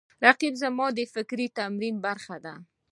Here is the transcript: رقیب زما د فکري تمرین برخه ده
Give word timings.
رقیب 0.25 0.53
زما 0.61 0.87
د 0.97 0.99
فکري 1.13 1.47
تمرین 1.57 1.95
برخه 2.05 2.37
ده 2.45 2.53